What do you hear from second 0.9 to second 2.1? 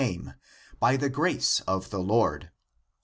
the grace of the